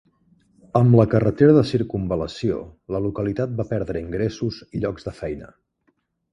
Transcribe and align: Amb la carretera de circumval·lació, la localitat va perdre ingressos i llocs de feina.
Amb 0.79 0.95
la 0.99 1.05
carretera 1.11 1.53
de 1.57 1.63
circumval·lació, 1.73 2.57
la 2.97 3.03
localitat 3.09 3.55
va 3.61 3.69
perdre 3.75 4.05
ingressos 4.07 4.61
i 4.81 4.85
llocs 4.87 5.11
de 5.11 5.19
feina. 5.23 5.55